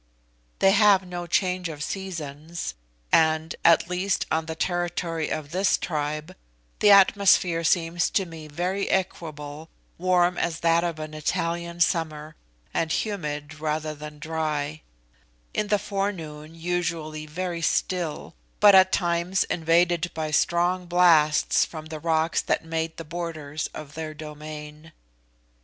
[0.57, 2.73] They have no change of seasons,
[3.11, 6.35] and, at least on the territory of this tribe,
[6.79, 9.69] the atmosphere seemed to me very equable,
[9.99, 12.35] warm as that of an Italian summer,
[12.73, 14.81] and humid rather than dry;
[15.53, 21.99] in the forenoon usually very still, but at times invaded by strong blasts from the
[21.99, 24.93] rocks that made the borders of their domain.